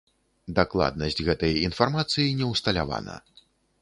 Дакладнасць 0.59 1.21
гэтай 1.29 1.53
інфармацыі 1.67 2.33
не 2.41 2.51
ўсталявана. 2.53 3.19